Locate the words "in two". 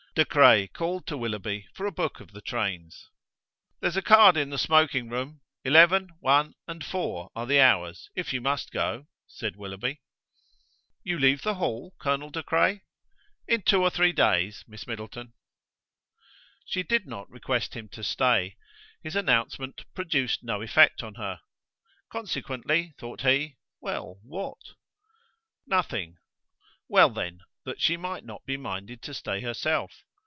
13.47-13.81